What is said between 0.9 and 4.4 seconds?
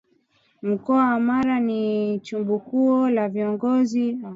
wa Mara ni chimbuko la Viongozi mashuhuri